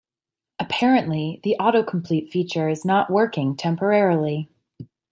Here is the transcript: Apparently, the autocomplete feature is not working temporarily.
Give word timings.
Apparently, 0.57 1.39
the 1.43 1.55
autocomplete 1.59 2.31
feature 2.31 2.67
is 2.67 2.83
not 2.83 3.11
working 3.11 3.55
temporarily. 3.55 4.49